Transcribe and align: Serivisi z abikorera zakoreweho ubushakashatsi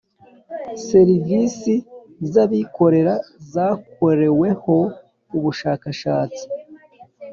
Serivisi 0.87 1.73
z 2.31 2.33
abikorera 2.43 3.13
zakoreweho 3.51 4.77
ubushakashatsi 5.37 6.45